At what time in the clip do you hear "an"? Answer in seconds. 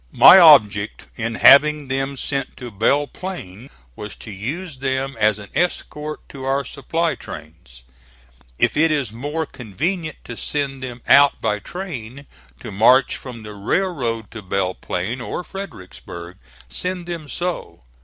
5.37-5.49